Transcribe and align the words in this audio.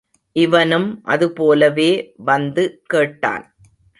இவனும் 0.35 0.87
அதுபோலவே 1.05 1.89
வந்து 2.23 2.63
கேட்டான். 2.85 3.45